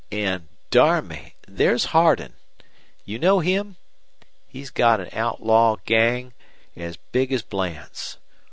An', 0.11 0.47
darn 0.71 1.07
me! 1.09 1.35
there's 1.47 1.85
Hardin. 1.93 2.33
You 3.05 3.19
know 3.19 3.39
him? 3.39 3.75
He's 4.47 4.71
got 4.71 4.99
an 4.99 5.09
outlaw 5.13 5.75
gang 5.85 6.33
as 6.75 6.97
big 7.11 7.31
as 7.31 7.43
Bland's. 7.43 8.17